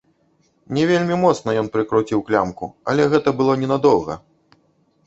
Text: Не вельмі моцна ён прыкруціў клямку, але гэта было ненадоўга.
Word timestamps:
Не 0.77 0.85
вельмі 0.91 1.17
моцна 1.25 1.49
ён 1.63 1.69
прыкруціў 1.75 2.25
клямку, 2.31 2.71
але 2.95 3.01
гэта 3.13 3.37
было 3.45 3.61
ненадоўга. 3.67 4.19